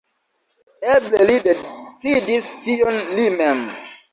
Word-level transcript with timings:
Eble 0.93 1.27
li 1.31 1.35
decidis 1.49 2.51
tion 2.67 3.01
li 3.19 3.29
mem. 3.39 3.63